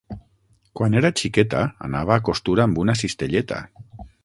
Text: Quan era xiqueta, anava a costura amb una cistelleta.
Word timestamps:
Quan 0.79 0.97
era 1.01 1.11
xiqueta, 1.21 1.61
anava 1.89 2.17
a 2.17 2.25
costura 2.31 2.65
amb 2.67 2.83
una 2.85 2.99
cistelleta. 3.03 3.63